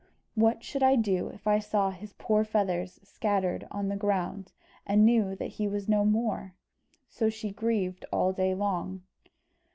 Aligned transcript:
What 0.33 0.63
should 0.63 0.81
I 0.81 0.95
do 0.95 1.27
if 1.27 1.45
I 1.45 1.59
saw 1.59 1.91
his 1.91 2.13
poor 2.13 2.43
feathers 2.43 2.99
scattered 3.03 3.67
on 3.69 3.87
the 3.87 3.95
ground, 3.95 4.51
and 4.83 5.05
knew 5.05 5.35
that 5.35 5.49
he 5.51 5.67
was 5.67 5.87
no 5.87 6.03
more?" 6.05 6.55
So 7.07 7.29
she 7.29 7.51
grieved 7.51 8.03
all 8.11 8.33
day 8.33 8.55
long. 8.55 9.03